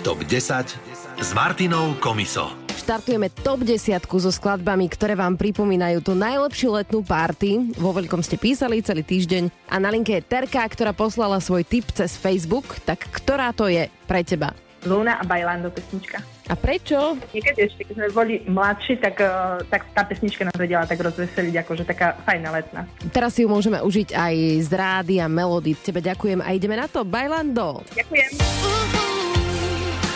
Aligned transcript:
TOP 0.00 0.24
10 0.24 1.20
s 1.20 1.28
Martinou 1.36 1.92
Komiso. 2.00 2.48
Štartujeme 2.72 3.28
top 3.28 3.68
10 3.68 4.00
so 4.00 4.32
skladbami, 4.32 4.88
ktoré 4.88 5.12
vám 5.12 5.36
pripomínajú 5.36 6.00
tú 6.00 6.16
najlepšiu 6.16 6.72
letnú 6.72 7.04
party. 7.04 7.76
Vo 7.76 7.92
veľkom 7.92 8.24
ste 8.24 8.40
písali 8.40 8.80
celý 8.80 9.04
týždeň 9.04 9.52
a 9.68 9.76
na 9.76 9.92
linke 9.92 10.16
je 10.16 10.24
Terka, 10.24 10.64
ktorá 10.64 10.96
poslala 10.96 11.36
svoj 11.36 11.68
tip 11.68 11.84
cez 11.92 12.16
Facebook. 12.16 12.80
Tak 12.88 13.12
ktorá 13.12 13.52
to 13.52 13.68
je 13.68 13.92
pre 14.08 14.24
teba? 14.24 14.56
Luna 14.88 15.20
a 15.20 15.24
Bailando 15.28 15.68
pesnička. 15.68 16.24
A 16.48 16.56
prečo? 16.56 17.20
Niekedy 17.36 17.60
ešte, 17.60 17.84
keď 17.84 17.94
sme 18.00 18.08
boli 18.16 18.34
mladší, 18.48 19.04
tak, 19.04 19.20
uh, 19.20 19.60
tak 19.68 19.84
tá 19.92 20.08
pesnička 20.08 20.48
nás 20.48 20.56
vedela 20.56 20.88
tak 20.88 20.96
rozveseliť, 20.96 21.60
akože 21.60 21.84
taká 21.84 22.16
fajná 22.24 22.48
letná. 22.48 22.88
Teraz 23.12 23.36
si 23.36 23.44
ju 23.44 23.52
môžeme 23.52 23.76
užiť 23.84 24.16
aj 24.16 24.34
z 24.64 24.70
rády 24.72 25.20
a 25.20 25.28
melódy. 25.28 25.76
Tebe 25.76 26.00
ďakujem 26.00 26.40
a 26.40 26.56
ideme 26.56 26.80
na 26.80 26.88
to. 26.88 27.04
Bailando. 27.04 27.84
Ďakujem. 27.92 29.19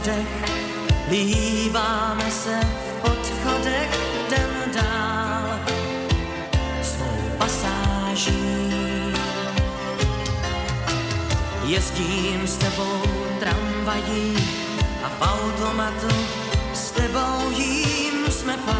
Schodech, 0.00 0.44
líbáme 1.10 2.30
se 2.30 2.60
v 2.60 3.04
odchodech, 3.04 3.90
jdem 4.26 4.72
dál 4.74 5.60
svou 6.82 7.38
pasáží. 7.38 8.70
Jezdím 11.64 12.46
s 12.46 12.56
tebou 12.56 13.02
tramvají 13.40 14.36
a 15.04 15.08
v 15.08 15.22
automatu 15.22 16.16
s 16.72 16.90
tebou 16.90 17.50
jím 17.50 18.30
jsme 18.30 18.56
pár. 18.56 18.79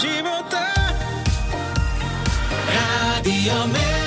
života. 0.00 0.64
Rádio 2.72 3.66
Melody. 3.68 3.99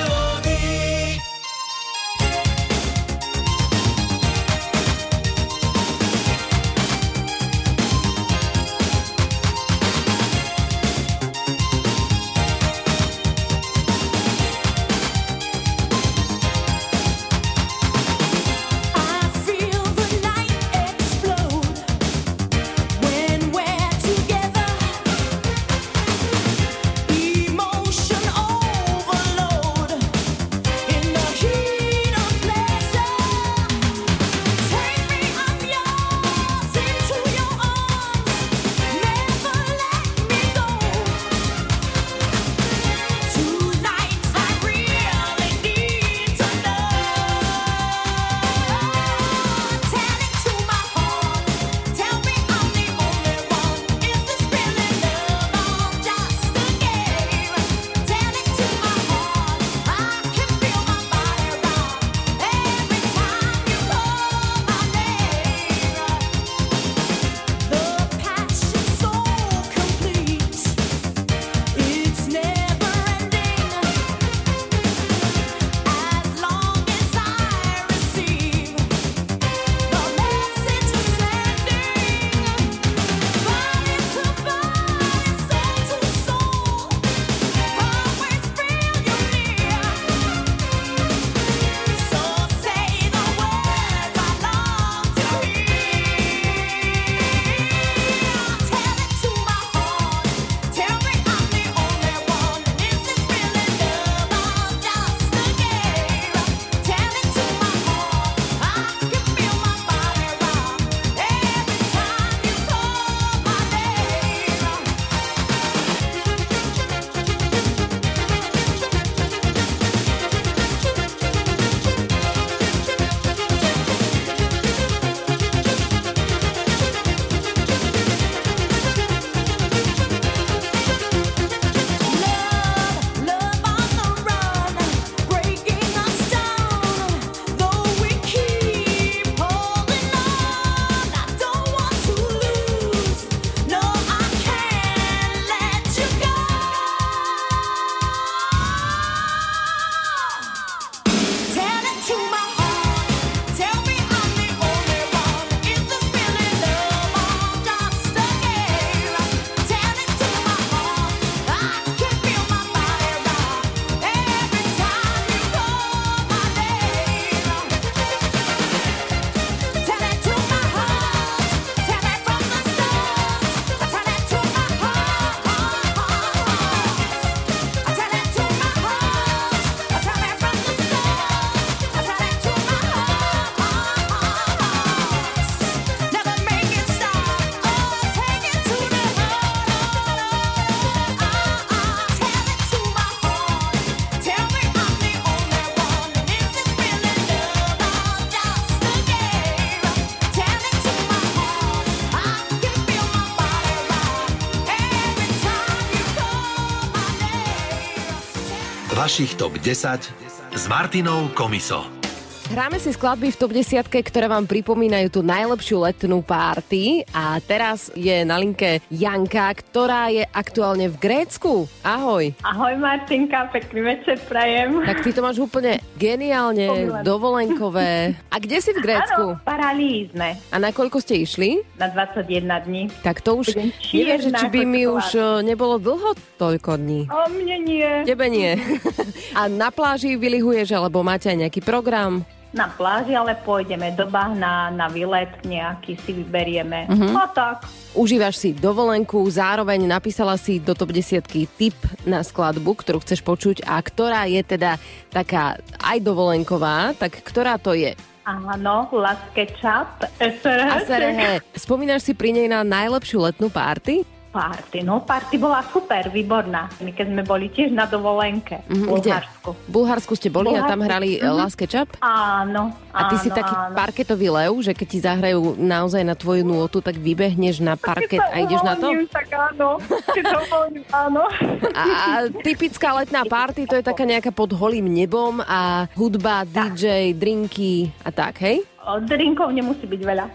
Vašich 209.03 209.35
TOP 209.35 209.53
10 209.59 210.13
s 210.55 210.67
Martinou 210.67 211.27
Komiso. 211.27 212.02
Hráme 212.43 212.75
si 212.75 212.91
skladby 212.91 213.31
v 213.31 213.39
top 213.39 213.55
10, 213.55 213.87
ktoré 213.87 214.27
vám 214.27 214.43
pripomínajú 214.43 215.07
tú 215.09 215.21
najlepšiu 215.23 215.79
letnú 215.79 216.19
párty 216.19 217.07
a 217.09 217.39
teraz 217.39 217.87
je 217.95 218.11
na 218.21 218.35
linke 218.35 218.83
Janka, 218.91 219.47
ktorá 219.55 220.11
je 220.11 220.27
aktuálne 220.27 220.91
v 220.91 220.95
Grécku. 220.99 221.71
Ahoj. 221.81 222.35
Ahoj 222.43 222.75
Martinka, 222.75 223.47
pekný 223.47 223.81
večer 223.87 224.19
prajem. 224.27 224.83
Tak 224.83 225.01
ty 225.01 225.15
to 225.15 225.23
máš 225.23 225.39
úplne 225.39 225.79
geniálne, 225.95 226.67
Pomílené. 226.67 227.01
dovolenkové. 227.01 227.91
A 228.27 228.35
kde 228.37 228.59
si 228.59 228.75
v 228.75 228.83
Grécku? 228.83 229.23
Áno, 229.33 229.41
paralí 229.41 230.11
sme 230.11 230.35
A 230.51 230.59
na 230.59 230.69
koľko 230.69 230.99
ste 230.99 231.23
išli? 231.23 231.63
na 231.79 231.87
21 231.87 232.27
dní. 232.59 232.91
Tak 233.01 233.23
to 233.23 233.39
už 233.39 233.55
neviem, 233.55 234.19
že 234.19 234.29
či 234.29 234.47
by 234.51 234.61
mi 234.61 234.83
už 234.83 235.15
čokoláda. 235.15 235.39
e, 235.39 235.47
nebolo 235.47 235.75
dlho 235.79 236.11
toľko 236.35 236.75
dní. 236.75 237.07
O 237.07 237.23
mne 237.31 237.55
nie. 237.63 237.89
Tebe 238.03 238.27
nie. 238.27 238.51
A 239.39 239.47
na 239.47 239.71
pláži 239.71 240.13
vylihuješ, 240.13 240.75
alebo 240.75 241.01
máte 241.01 241.31
aj 241.31 241.39
nejaký 241.39 241.63
program? 241.63 242.21
Na 242.53 242.69
pláži, 242.69 243.17
ale 243.17 243.33
pôjdeme 243.33 243.89
do 243.97 244.05
bahna, 244.05 244.69
na 244.69 244.85
výlet 244.85 245.41
nejaký 245.41 245.97
si 246.05 246.13
vyberieme. 246.13 246.85
Mhm. 246.85 247.09
No 247.09 247.25
tak. 247.33 247.65
Užívaš 247.97 248.37
si 248.37 248.49
dovolenku, 248.53 249.21
zároveň 249.29 249.85
napísala 249.89 250.37
si 250.37 250.61
do 250.61 250.77
top 250.77 250.93
10 250.93 251.25
tip 251.49 251.77
na 252.05 252.21
skladbu, 252.21 252.77
ktorú 252.77 253.01
chceš 253.01 253.25
počuť 253.25 253.65
a 253.65 253.81
ktorá 253.81 254.29
je 254.29 254.41
teda 254.41 254.77
taká 255.09 255.57
aj 255.81 255.97
dovolenková, 256.01 256.93
tak 256.97 257.21
ktorá 257.25 257.57
to 257.57 257.73
je? 257.73 257.93
Áno, 258.23 258.87
Las 258.95 259.19
Ketchup, 259.35 260.07
SRH. 260.15 260.87
Serehe, 260.87 261.43
spomínaš 261.59 262.07
si 262.07 262.13
pri 262.15 262.31
nej 262.31 262.47
na 262.47 262.63
najlepšiu 262.63 263.19
letnú 263.19 263.51
párty? 263.51 264.07
Party, 264.33 264.81
no 264.81 264.97
party 264.99 265.37
bola 265.37 265.61
super, 265.63 266.09
výborná. 266.09 266.65
My 266.81 266.89
keď 266.89 267.05
sme 267.07 267.21
boli 267.21 267.47
tiež 267.47 267.69
na 267.69 267.85
dovolenke 267.85 268.65
v 268.65 268.81
Mhm, 268.81 268.87
Bulharsku. 268.89 269.49
V 269.53 269.69
Bulharsku 269.69 270.13
ste 270.13 270.27
boli 270.27 270.49
a 270.49 270.65
tam 270.65 270.81
Bulharsku, 270.81 270.87
hrali 270.89 271.09
mhm. 271.13 271.21
mm 271.23 271.35
Last 271.35 271.53
Ketchup? 271.53 271.89
Áno, 272.01 272.73
A 272.89 273.13
ty 273.13 273.21
si 273.21 273.29
taký 273.29 273.53
áno. 273.53 273.77
parketový 273.77 274.27
lev, 274.27 274.53
že 274.59 274.73
keď 274.73 274.87
ti 274.87 274.99
zahrajú 274.99 275.37
naozaj 275.55 276.01
na 276.01 276.13
tvoju 276.13 276.41
nôtu, 276.41 276.81
tak 276.81 276.97
vybehneš 276.97 277.61
na 277.61 277.77
parket 277.77 278.17
a 278.19 278.41
ideš 278.41 278.61
na 278.61 278.73
to? 278.73 278.89
Tak 279.07 279.29
áno, 279.29 279.77
keď 280.09 280.23
uvoľním, 280.25 280.83
áno. 280.89 281.23
A, 281.69 281.83
a 281.85 282.09
typická 282.39 282.89
letná 282.95 283.21
party, 283.23 283.65
to 283.65 283.75
je 283.75 283.85
taká 283.85 284.01
nejaká 284.01 284.29
pod 284.29 284.49
holým 284.51 284.85
nebom 284.85 285.39
a 285.39 285.85
hudba, 285.93 286.41
DJ, 286.43 287.13
drinky 287.13 287.93
a 287.99 288.09
tak, 288.09 288.41
hej? 288.41 288.65
drinkov 289.03 289.49
nemusí 289.55 289.87
byť 289.87 290.01
veľa. 290.03 290.25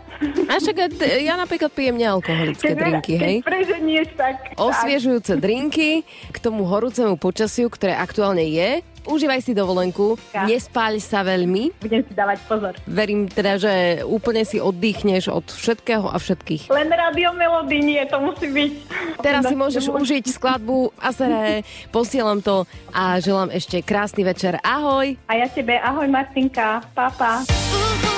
A 0.49 0.53
však 0.59 0.77
ja 1.21 1.35
napríklad 1.37 1.71
pijem 1.71 1.97
nealkoholické 2.01 2.73
keď 2.73 2.77
drinky, 2.77 3.15
hej? 3.15 3.37
Keď 3.41 3.47
preženieš, 3.47 4.09
tak... 4.17 4.35
Osviežujúce 4.57 5.37
tak. 5.37 5.43
drinky 5.45 6.03
k 6.33 6.37
tomu 6.41 6.65
horúcemu 6.65 7.15
počasiu, 7.21 7.69
ktoré 7.69 7.95
aktuálne 7.95 8.45
je. 8.49 8.83
Užívaj 9.09 9.41
si 9.41 9.57
dovolenku, 9.57 10.21
ja. 10.37 10.45
nespáľ 10.45 11.01
sa 11.01 11.25
veľmi. 11.25 11.73
Budem 11.81 12.05
si 12.05 12.13
dávať 12.13 12.45
pozor. 12.45 12.77
Verím 12.85 13.25
teda, 13.25 13.57
že 13.57 13.73
úplne 14.05 14.45
si 14.45 14.61
oddychneš 14.61 15.33
od 15.33 15.49
všetkého 15.49 16.13
a 16.13 16.17
všetkých. 16.21 16.69
Len 16.69 16.93
rádio 16.93 17.33
melody 17.33 17.81
nie, 17.81 18.03
to 18.05 18.21
musí 18.21 18.53
byť. 18.53 18.73
Teraz 19.25 19.49
si 19.49 19.57
môžeš 19.57 19.89
užiť 19.89 20.29
skladbu 20.29 20.93
Asere, 21.01 21.65
posielam 21.89 22.45
to 22.45 22.69
a 22.93 23.17
želám 23.17 23.49
ešte 23.49 23.81
krásny 23.81 24.29
večer. 24.29 24.61
Ahoj! 24.61 25.17
A 25.25 25.41
ja 25.41 25.49
tebe, 25.49 25.81
ahoj 25.81 26.05
Martinka, 26.05 26.85
papa. 26.93 27.41
Pa. 27.41 28.18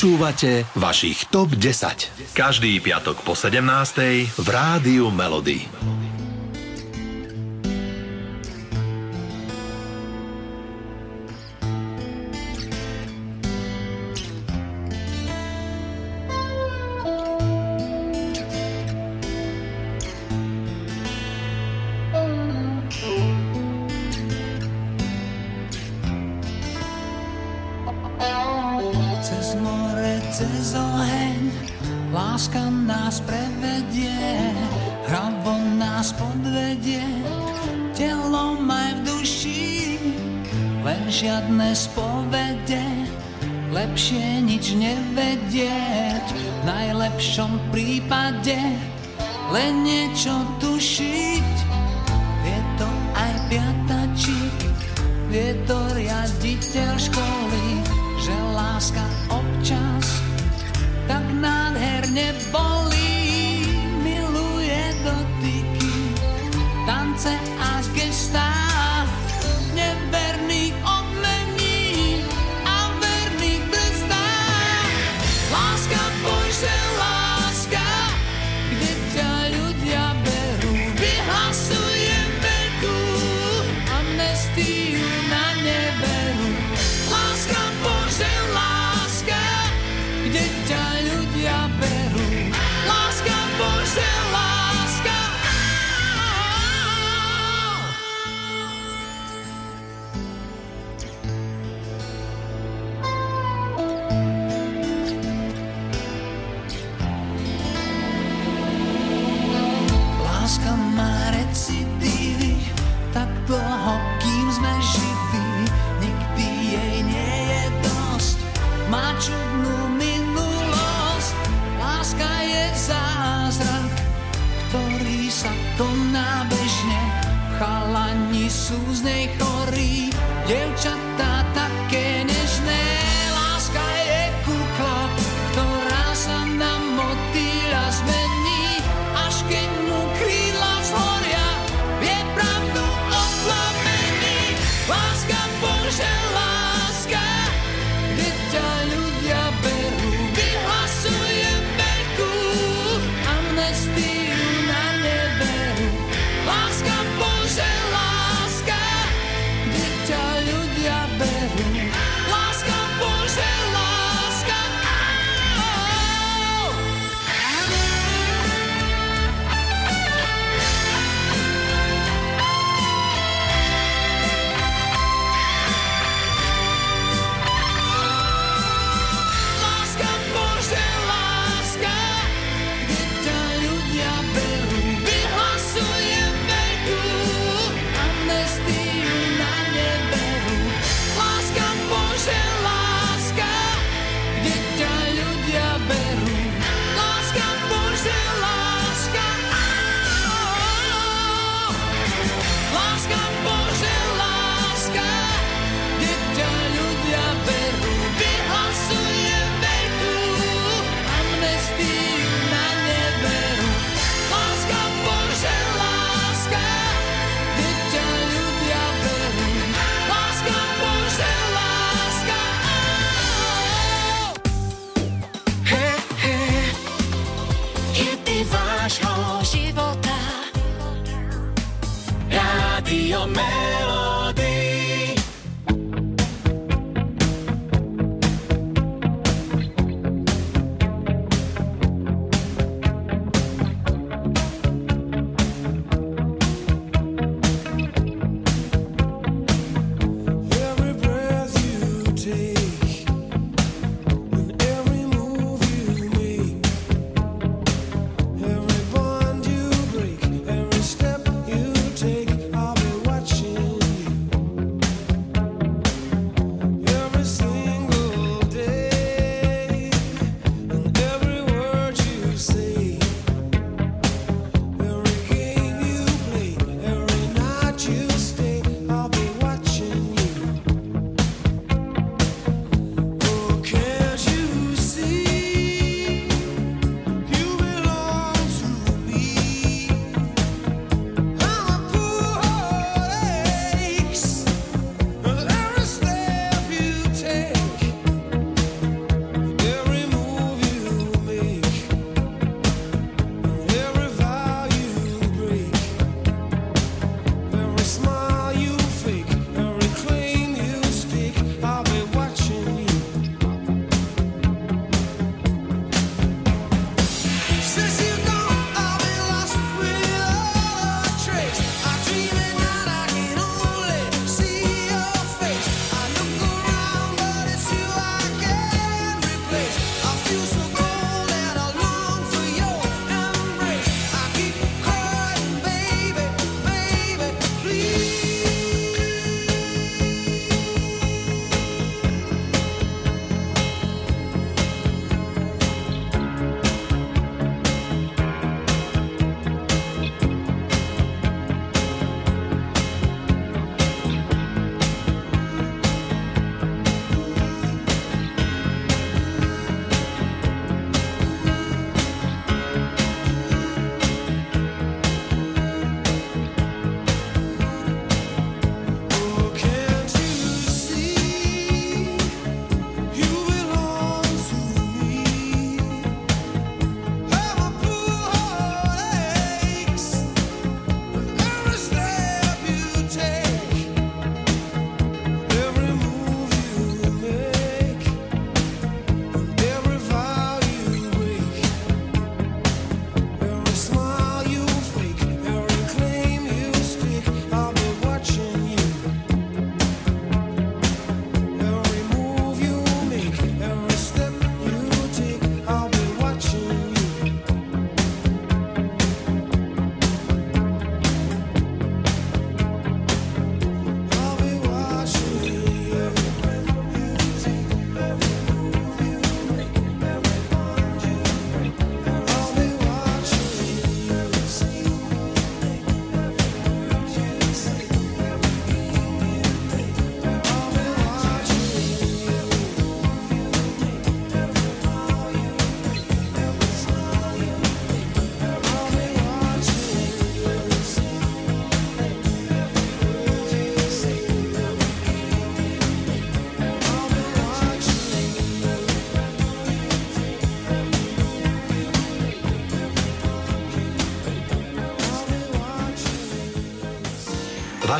Počúvate 0.00 0.64
vašich 0.80 1.28
TOP 1.28 1.60
10. 1.60 2.32
Každý 2.32 2.80
piatok 2.80 3.20
po 3.20 3.36
17. 3.36 4.32
v 4.32 4.46
Rádiu 4.48 5.12
Melody. 5.12 5.99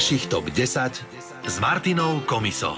vašich 0.01 0.33
TOP 0.33 0.49
10 0.49 0.97
s 1.45 1.55
Martinou 1.61 2.25
Komiso. 2.25 2.73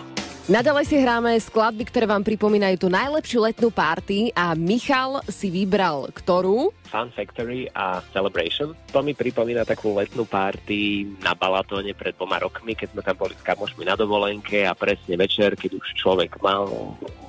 Naďalej 0.51 0.91
si 0.91 0.99
hráme 0.99 1.39
skladby, 1.39 1.87
ktoré 1.87 2.11
vám 2.11 2.27
pripomínajú 2.27 2.83
tú 2.83 2.89
najlepšiu 2.91 3.47
letnú 3.47 3.71
párty 3.71 4.35
a 4.35 4.59
Michal 4.59 5.23
si 5.31 5.47
vybral 5.47 6.11
ktorú? 6.11 6.75
Fun 6.91 7.15
Factory 7.15 7.71
a 7.79 8.03
Celebration. 8.11 8.75
To 8.91 9.07
mi 9.07 9.15
pripomína 9.15 9.63
takú 9.63 9.95
letnú 9.95 10.27
párty 10.27 11.07
na 11.23 11.31
Balatóne 11.39 11.95
pred 11.95 12.11
dvoma 12.19 12.43
rokmi, 12.43 12.75
keď 12.75 12.91
sme 12.91 13.07
tam 13.07 13.15
boli 13.15 13.39
s 13.39 13.47
kamošmi 13.47 13.87
na 13.87 13.95
dovolenke 13.95 14.67
a 14.67 14.75
presne 14.75 15.15
večer, 15.15 15.55
keď 15.55 15.79
už 15.79 15.95
človek 15.95 16.43
mal 16.43 16.67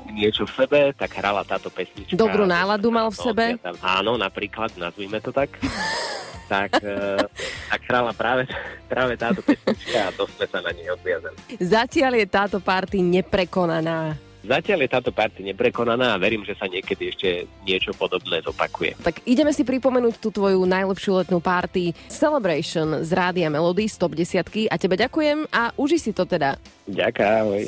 niečo 0.09 0.49
v 0.49 0.57
sebe, 0.57 0.79
tak 0.97 1.21
hrala 1.21 1.45
táto 1.45 1.69
pesnička. 1.69 2.17
Dobrú 2.17 2.49
náladu 2.49 2.89
mal 2.89 3.13
v 3.13 3.17
no, 3.21 3.25
sebe? 3.29 3.45
Áno, 3.85 4.17
napríklad, 4.17 4.73
nazvime 4.73 5.21
to 5.21 5.29
tak. 5.29 5.53
tak, 6.53 6.71
eh, 6.85 7.25
tak 7.73 7.81
hrala 7.89 8.13
práve, 8.13 8.45
práve 8.85 9.17
táto 9.17 9.41
pesnička 9.41 9.99
a 10.05 10.13
to 10.13 10.29
sme 10.37 10.45
sa 10.45 10.61
na 10.61 10.69
nej 10.69 10.85
odviazali. 10.93 11.37
Zatiaľ 11.57 12.13
je 12.21 12.27
táto 12.29 12.57
party 12.61 13.01
neprekonaná. 13.01 14.13
Zatiaľ 14.43 14.83
je 14.83 14.89
táto 14.91 15.11
party 15.15 15.39
neprekonaná 15.55 16.13
a 16.13 16.19
verím, 16.19 16.43
že 16.43 16.51
sa 16.59 16.67
niekedy 16.67 17.15
ešte 17.15 17.47
niečo 17.63 17.95
podobné 17.95 18.43
zopakuje. 18.43 18.99
Tak 18.99 19.23
ideme 19.23 19.55
si 19.55 19.63
pripomenúť 19.63 20.19
tú 20.19 20.35
tvoju 20.35 20.67
najlepšiu 20.67 21.23
letnú 21.23 21.39
party 21.39 21.95
Celebration 22.11 23.01
z 23.07 23.09
Rádia 23.15 23.47
Melody 23.47 23.87
z 23.87 23.95
Top 23.95 24.11
10 24.11 24.67
a 24.67 24.75
tebe 24.75 24.99
ďakujem 24.99 25.47
a 25.47 25.71
uži 25.79 25.97
si 25.97 26.11
to 26.11 26.27
teda. 26.27 26.59
Ďakujem, 26.91 27.33
ahoj. 27.39 27.63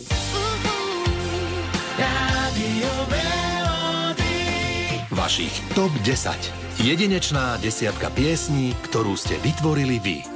Vašich 5.16 5.56
Top 5.74 5.96
10 6.04 6.65
Jedinečná 6.86 7.58
desiatka 7.58 8.14
piesní, 8.14 8.78
ktorú 8.86 9.18
ste 9.18 9.42
vytvorili 9.42 9.98
vy. 9.98 10.35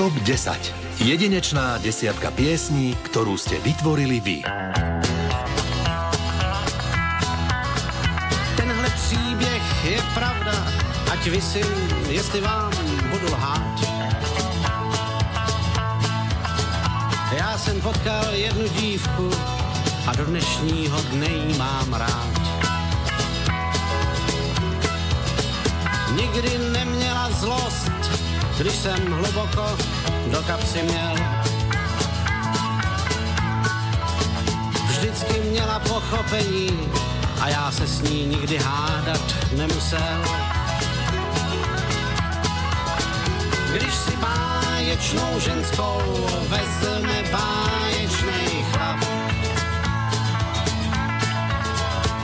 TOP 0.00 0.16
10. 0.24 0.56
Jedinečná 1.04 1.76
desiatka 1.76 2.32
piesní, 2.32 2.96
ktorú 3.04 3.36
ste 3.36 3.60
vytvorili 3.60 4.16
vy. 4.24 4.40
Tenhle 8.56 8.88
příběh 8.96 9.66
je 9.84 10.00
pravda, 10.16 10.56
ať 11.12 11.20
vysím, 11.28 11.68
jestli 12.08 12.40
vám 12.40 12.72
budu 13.12 13.28
lhát. 13.28 13.76
Já 17.36 17.58
jsem 17.60 17.80
potkal 17.84 18.32
jednu 18.32 18.68
dívku 18.80 19.28
a 20.08 20.16
do 20.16 20.24
dnešního 20.24 20.96
dne 21.12 21.28
jí 21.28 21.58
mám 21.60 21.92
rád. 21.92 22.32
Nikdy 26.16 26.58
ne 26.72 26.79
když 28.60 28.72
jsem 28.72 29.12
hluboko 29.12 29.76
do 30.26 30.42
kapsy 30.42 30.82
měl. 30.82 31.14
Vždycky 34.88 35.40
měla 35.40 35.78
pochopení 35.78 36.78
a 37.40 37.48
já 37.48 37.70
se 37.70 37.86
s 37.86 38.02
ní 38.02 38.26
nikdy 38.26 38.58
hádat 38.58 39.34
nemusel. 39.56 40.24
Když 43.72 43.94
si 43.94 44.16
báječnou 44.16 45.40
ženskou 45.40 46.02
vezme 46.48 47.24
báječnej 47.32 48.64
chlap, 48.72 49.00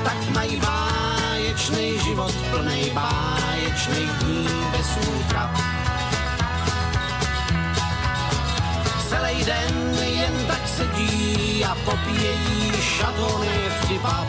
tak 0.04 0.30
mají 0.34 0.60
báječný 0.60 1.98
život 2.04 2.34
plnej 2.50 2.90
báječných 2.90 4.10
dní 4.10 4.48
bez 4.72 4.86
útrap. 5.08 5.76
Celý 9.26 9.44
den 9.44 9.98
jen 10.04 10.46
tak 10.46 10.68
sedí 10.68 11.64
a 11.64 11.74
popíjejí 11.74 12.72
šatony 12.80 13.58
vtipap. 13.80 14.26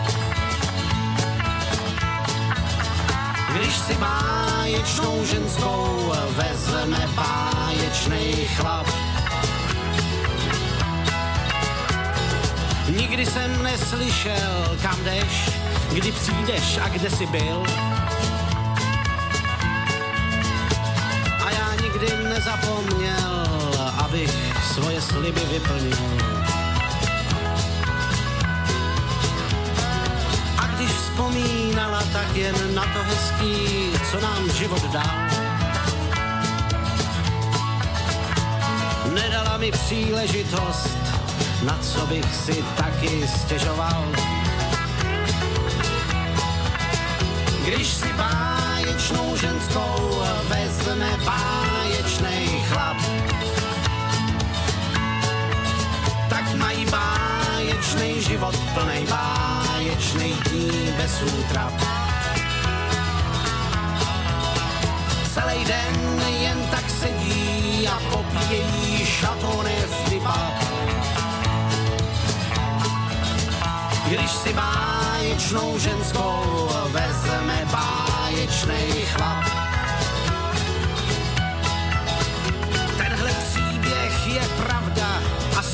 Když 3.53 3.75
si 3.77 3.93
báječnou 3.93 5.25
ženskou 5.25 6.13
vezme 6.29 7.09
báječnej 7.15 8.47
chlap. 8.55 8.87
Nikdy 12.89 13.25
jsem 13.25 13.63
neslyšel, 13.63 14.77
kam 14.81 15.03
jdeš, 15.03 15.49
kdy 15.93 16.11
přijdeš 16.11 16.77
a 16.81 16.89
kde 16.89 17.09
jsi 17.09 17.25
byl. 17.25 17.63
A 21.45 21.51
já 21.51 21.75
nikdy 21.81 22.07
nezapomněl, 22.29 23.47
abych 23.97 24.46
svoje 24.77 25.01
sliby 25.01 25.41
vyplnil. 25.49 25.97
A 30.57 30.63
když 30.77 30.91
vzpomínala, 30.91 32.03
tak 32.13 32.29
jen 32.35 32.75
na 32.75 32.85
to 32.93 33.01
hezký, 33.03 33.57
co 34.11 34.21
nám 34.21 34.51
život 34.53 34.83
dal. 34.93 35.17
Nedala 39.13 39.57
mi 39.57 39.71
příležitost, 39.71 40.97
na 41.65 41.77
co 41.81 42.05
bych 42.05 42.35
si 42.35 42.63
taky 42.77 43.27
stěžoval. 43.27 44.05
Když 47.65 47.87
si 47.87 48.13
báječnou 48.13 49.35
ženskou 49.35 50.21
vezme 50.49 51.09
báječnej 51.25 52.47
chlap, 52.69 52.97
mají 56.57 56.85
báječný 56.85 58.21
život 58.21 58.55
plnej 58.73 59.07
báječnej 59.07 60.33
dní 60.33 60.93
bez 60.97 61.21
útrap. 61.21 61.73
Celý 65.33 65.65
den 65.65 65.95
jen 66.41 66.59
tak 66.71 66.89
sedí 66.89 67.87
a 67.87 67.99
popíjejí 68.11 69.05
šatony 69.05 69.75
vtipap. 69.89 70.53
Když 74.07 74.31
si 74.31 74.53
báječnou 74.53 75.79
ženskou 75.79 76.69
vezme 76.91 77.67
báječnej 77.71 78.91
chlap. 79.13 79.56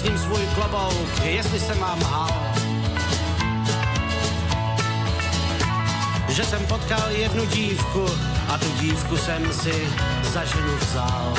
A 0.03 0.05
s 0.05 0.09
ním 0.09 0.17
svůj 0.17 0.45
klobouk, 0.55 1.19
jestli 1.23 1.59
jsem 1.59 1.79
vám 1.79 1.99
lhal. 2.01 2.53
Že 6.29 6.43
jsem 6.43 6.65
potkal 6.65 7.11
jednu 7.11 7.45
dívku 7.45 8.05
a 8.49 8.57
tu 8.57 8.65
dívku 8.79 9.17
jsem 9.17 9.53
si 9.53 9.87
za 10.33 10.45
ženu 10.45 10.77
vzal. 10.81 11.33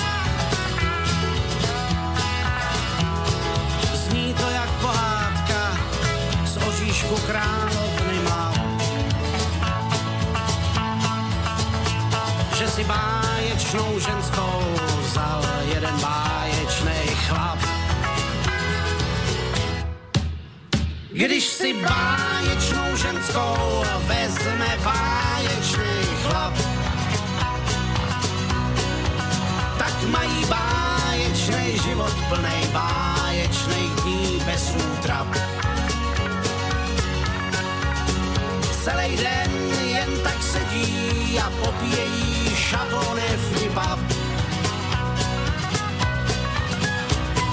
Zní 3.95 4.35
to 4.35 4.51
jak 4.51 4.71
pohádka 4.71 5.79
z 6.45 6.57
oříšku 6.57 7.17
královny 7.27 8.19
má. 8.29 8.53
Že 12.59 12.69
si 12.69 12.85
báječnou 12.85 13.99
ženskou 13.99 14.63
vzal 15.03 15.43
jeden 15.75 16.01
báječnej 16.01 17.07
chlap. 17.07 17.74
Když 21.15 21.45
si 21.45 21.75
báječnou 21.75 22.97
ženskou 22.97 23.85
vezme 24.07 24.79
báječný 24.85 26.07
chlap, 26.23 26.55
tak 29.79 30.03
mají 30.09 30.45
báječný 30.45 31.79
život 31.79 32.15
plnej 32.29 32.67
báječných 32.73 33.91
dní 34.03 34.41
bez 34.47 34.75
útrap. 34.75 35.27
Celý 38.85 39.17
den 39.17 39.53
jen 39.87 40.21
tak 40.23 40.43
sedí 40.43 41.39
a 41.39 41.51
popíjejí 41.51 42.57
šatony 42.57 43.23
vtipap. 43.23 44.14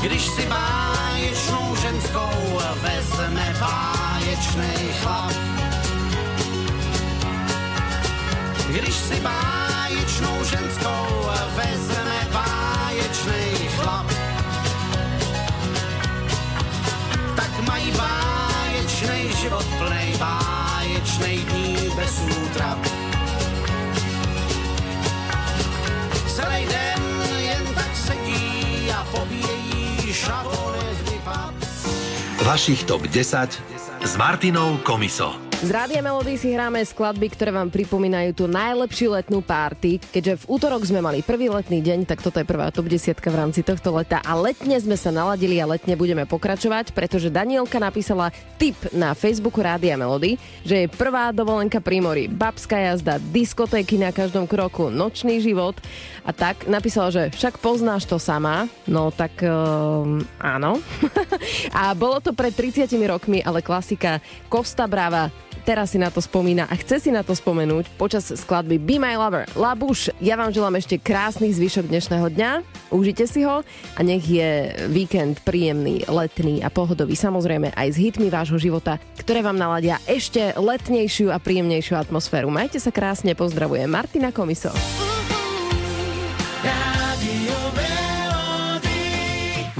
Když 0.02 0.26
si 0.26 0.46
báječnou 0.50 1.76
ženskou 1.76 2.60
vezme 2.82 3.56
báječnej 3.60 4.94
chlap. 5.02 5.34
Když 8.68 8.96
si 8.96 9.22
báječnou 9.22 10.44
ženskou 10.44 11.30
vezme 11.56 12.28
báječnej 12.34 13.70
chlap. 13.78 14.06
Tak 17.36 17.68
mají 17.68 17.92
báječnej 17.92 19.30
život 19.38 19.66
plnej 19.78 20.18
báječnej 20.18 21.38
dní 21.38 21.78
bez 21.96 22.22
útrap. 22.42 22.80
Celý 26.28 26.66
den 26.66 27.04
jen 27.38 27.66
tak 27.76 27.96
sedí 27.96 28.92
a 28.92 29.04
vtipap. 29.04 29.51
Vašich 32.46 32.84
top 32.84 33.02
10 33.02 33.64
s 34.06 34.18
Martinou 34.18 34.78
Komiso. 34.78 35.51
Z 35.62 35.70
Rádia 35.70 36.02
Melody 36.02 36.42
si 36.42 36.50
hráme 36.58 36.82
skladby, 36.82 37.38
ktoré 37.38 37.54
vám 37.54 37.70
pripomínajú 37.70 38.34
tú 38.34 38.46
najlepšiu 38.50 39.14
letnú 39.14 39.46
párty. 39.46 40.02
Keďže 40.10 40.42
v 40.42 40.58
útorok 40.58 40.82
sme 40.82 41.06
mali 41.06 41.22
prvý 41.22 41.54
letný 41.54 41.86
deň, 41.86 42.10
tak 42.10 42.26
toto 42.26 42.42
je 42.42 42.50
prvá 42.50 42.74
top 42.74 42.90
10 42.90 43.14
v 43.14 43.38
rámci 43.38 43.62
tohto 43.62 43.94
leta. 43.94 44.26
A 44.26 44.34
letne 44.34 44.74
sme 44.82 44.98
sa 44.98 45.14
naladili 45.14 45.62
a 45.62 45.70
letne 45.70 45.94
budeme 45.94 46.26
pokračovať, 46.26 46.98
pretože 46.98 47.30
Danielka 47.30 47.78
napísala 47.78 48.34
tip 48.58 48.74
na 48.90 49.14
Facebooku 49.14 49.62
Rádia 49.62 49.94
Melody, 50.02 50.42
že 50.66 50.82
je 50.82 50.88
prvá 50.90 51.30
dovolenka 51.30 51.78
pri 51.78 52.02
mori, 52.02 52.26
babská 52.26 52.82
jazda, 52.82 53.22
diskotéky 53.22 54.02
na 54.02 54.10
každom 54.10 54.50
kroku, 54.50 54.90
nočný 54.90 55.46
život. 55.46 55.78
A 56.26 56.34
tak 56.34 56.66
napísala, 56.66 57.14
že 57.14 57.30
však 57.38 57.62
poznáš 57.62 58.10
to 58.10 58.18
sama. 58.18 58.66
No 58.90 59.14
tak 59.14 59.46
um, 59.46 60.26
áno. 60.42 60.82
a 61.78 61.94
bolo 61.94 62.18
to 62.18 62.34
pred 62.34 62.50
30 62.50 62.90
rokmi, 63.06 63.46
ale 63.46 63.62
klasika 63.62 64.18
Costa 64.50 64.90
Brava 64.90 65.30
teraz 65.64 65.94
si 65.94 66.00
na 66.02 66.10
to 66.10 66.20
spomína 66.24 66.68
a 66.68 66.76
chce 66.76 67.08
si 67.08 67.10
na 67.14 67.22
to 67.22 67.36
spomenúť 67.36 67.88
počas 67.96 68.28
skladby 68.30 68.82
Be 68.82 68.98
My 68.98 69.16
Lover. 69.16 69.48
Labuš, 69.56 70.12
ja 70.20 70.36
vám 70.36 70.52
želám 70.52 70.78
ešte 70.78 71.00
krásny 71.00 71.52
zvyšok 71.54 71.88
dnešného 71.88 72.28
dňa, 72.34 72.52
užite 72.92 73.26
si 73.26 73.48
ho 73.48 73.64
a 73.96 74.00
nech 74.04 74.26
je 74.26 74.76
víkend 74.92 75.42
príjemný, 75.42 76.04
letný 76.10 76.60
a 76.62 76.70
pohodový, 76.74 77.16
samozrejme 77.16 77.72
aj 77.74 77.88
s 77.94 77.98
hitmi 77.98 78.28
vášho 78.28 78.60
života, 78.60 79.00
ktoré 79.20 79.42
vám 79.42 79.58
naladia 79.58 80.02
ešte 80.06 80.54
letnejšiu 80.58 81.32
a 81.32 81.38
príjemnejšiu 81.40 81.96
atmosféru. 81.98 82.52
Majte 82.52 82.80
sa 82.80 82.94
krásne, 82.94 83.34
pozdravujem 83.34 83.90
Martina 83.90 84.30
Komiso. 84.36 84.74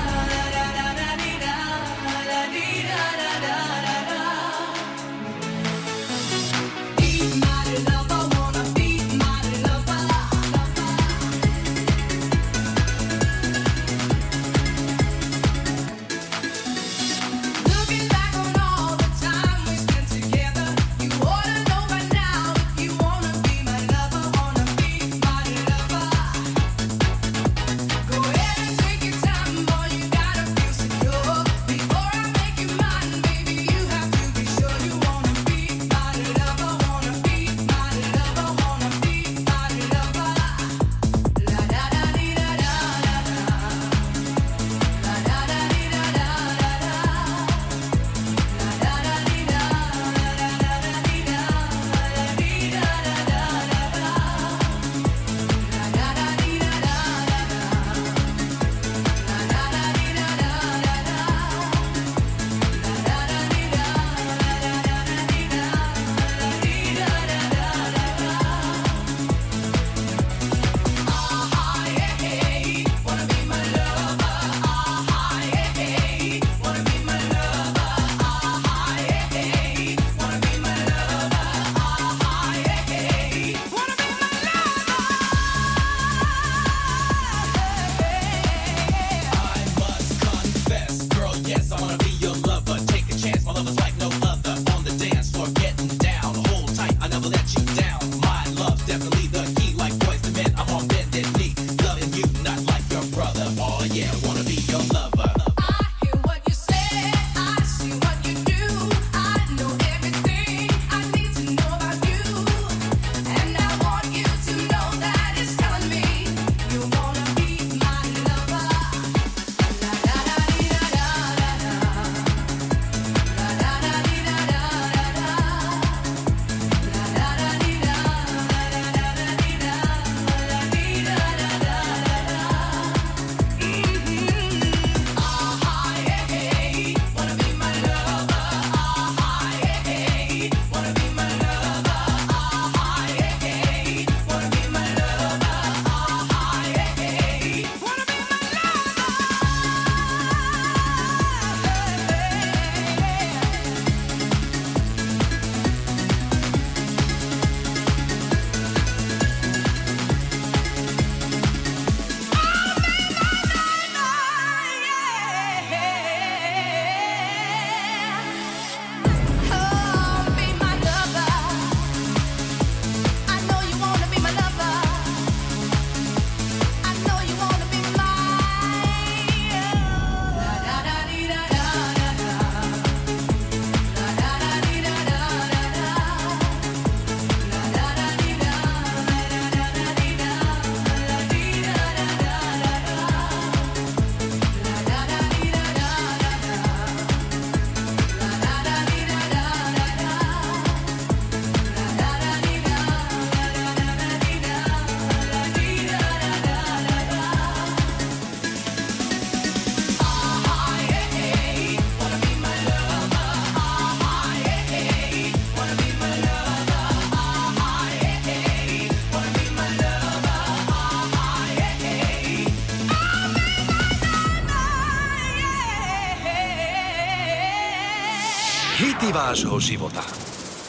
vášho 229.30 229.62
života. 229.62 230.02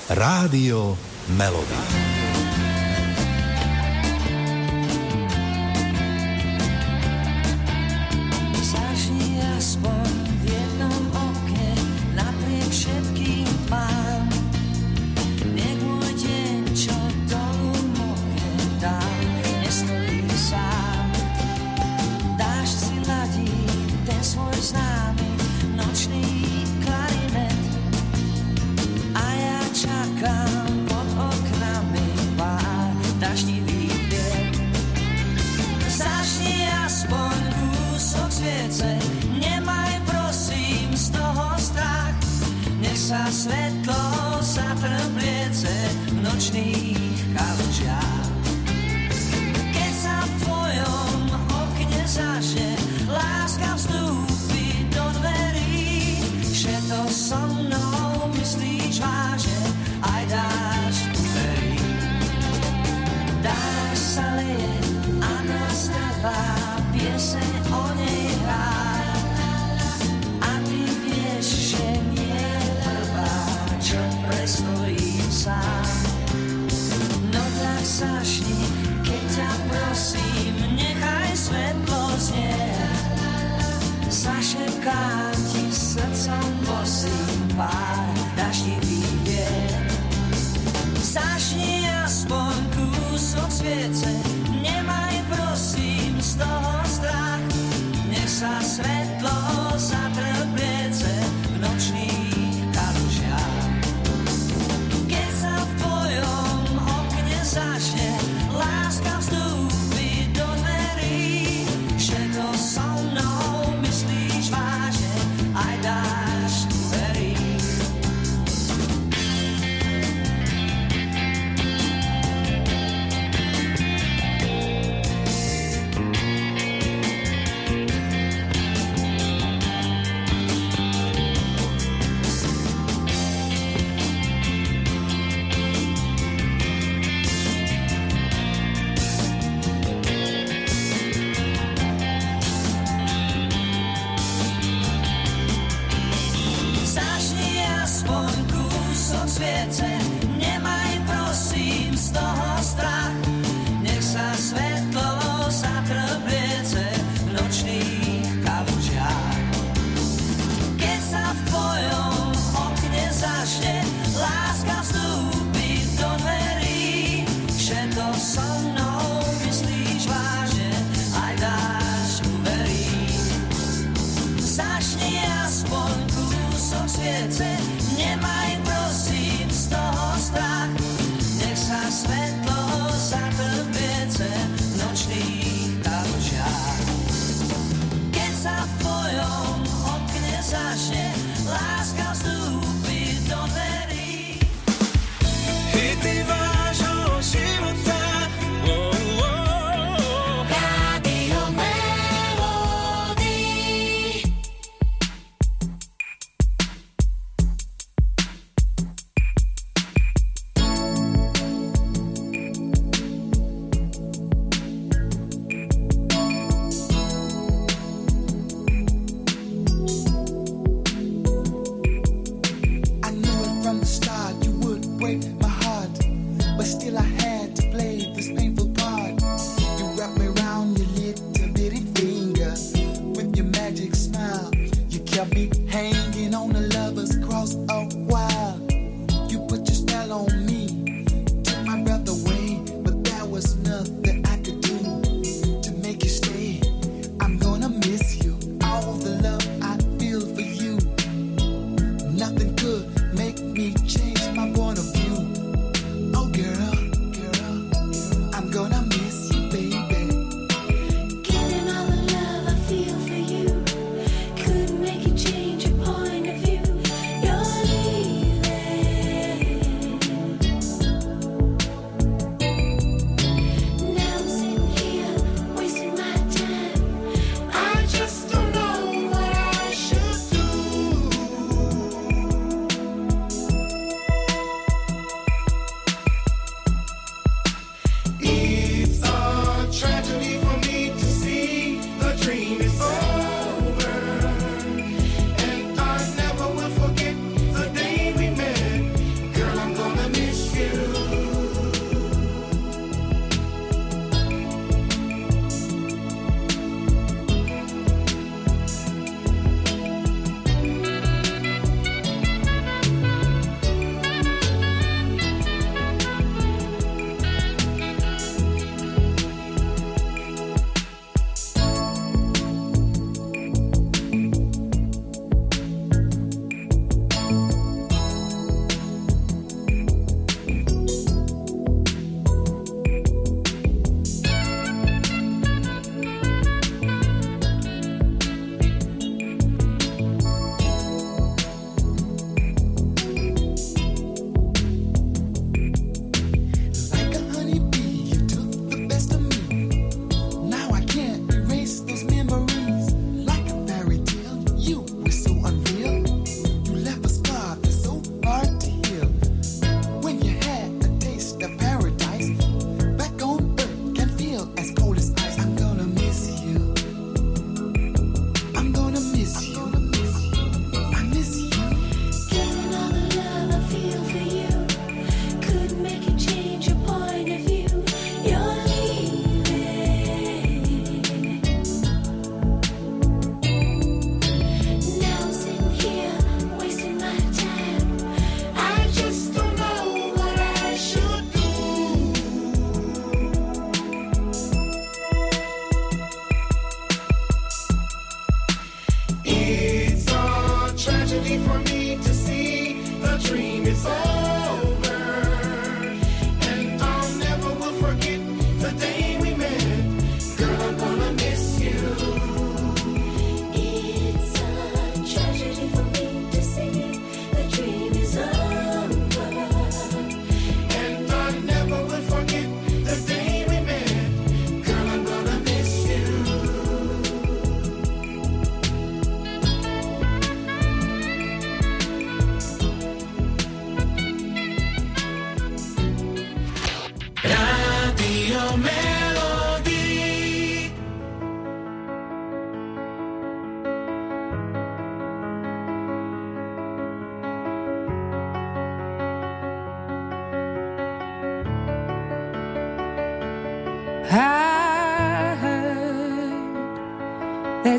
Rádio 0.05 0.93
Melody. 1.33 2.10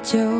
Châu 0.00 0.31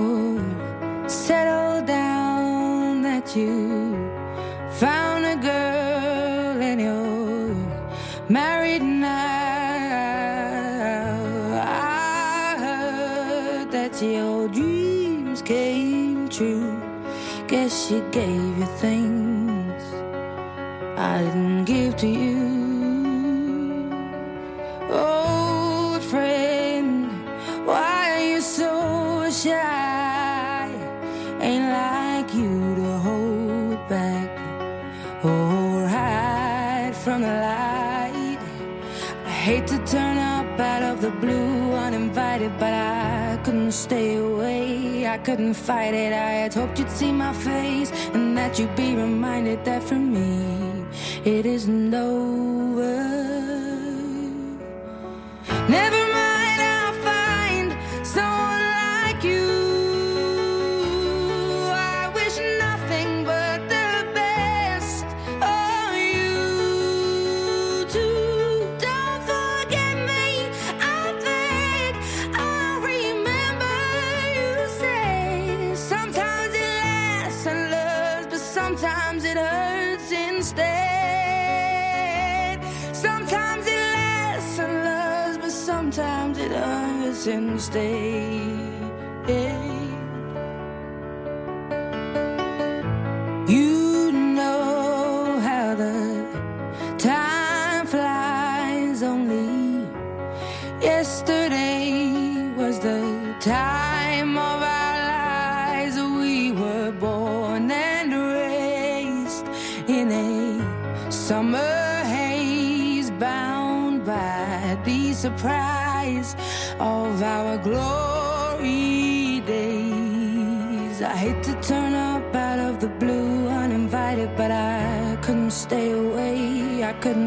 stay. 87.73 88.12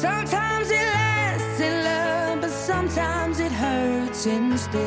Sometimes 0.00 0.70
it 0.70 0.86
lasts 0.94 1.60
in 1.60 1.82
love, 1.82 2.40
but 2.42 2.50
sometimes 2.50 3.40
it 3.40 3.50
hurts 3.50 4.26
instead. 4.26 4.78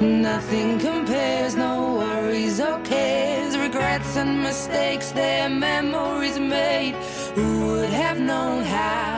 Nothing 0.00 0.80
compares, 0.80 1.54
no 1.54 1.94
worries 1.94 2.58
or 2.58 2.80
cares, 2.80 3.56
regrets 3.56 4.16
and 4.16 4.42
mistakes, 4.42 5.12
their 5.12 5.48
memories 5.48 6.40
made. 6.40 6.96
Who 7.36 7.66
would 7.66 7.90
have 7.90 8.18
known 8.18 8.64
how? 8.64 9.17